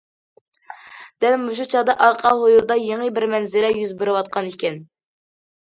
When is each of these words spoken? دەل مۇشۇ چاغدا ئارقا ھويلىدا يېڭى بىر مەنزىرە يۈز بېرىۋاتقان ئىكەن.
دەل 1.25 1.35
مۇشۇ 1.41 1.67
چاغدا 1.75 1.95
ئارقا 2.05 2.31
ھويلىدا 2.39 2.79
يېڭى 2.85 3.13
بىر 3.19 3.29
مەنزىرە 3.35 3.73
يۈز 3.77 3.95
بېرىۋاتقان 4.01 4.51
ئىكەن. 4.55 4.83